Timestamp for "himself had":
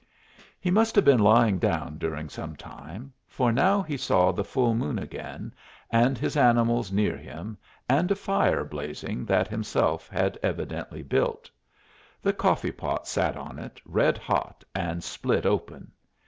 9.47-10.39